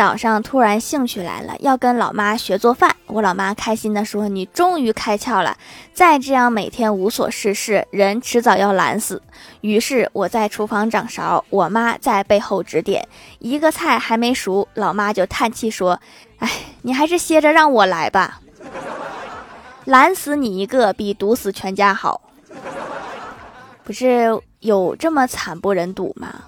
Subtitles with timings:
[0.00, 2.96] 早上突然兴趣来了，要跟老妈学做饭。
[3.04, 5.54] 我老妈开心地说：“你终于开窍了，
[5.92, 9.20] 再这样每天无所事事，人迟早要懒死。”
[9.60, 13.06] 于是我在厨房掌勺，我妈在背后指点。
[13.40, 16.00] 一个菜还没熟，老妈就叹气说
[16.40, 18.40] ：“哎，你还是歇着让我来吧，
[19.84, 22.22] 懒死你一个比毒死全家好。”
[23.84, 26.44] 不是有这么惨不忍睹吗？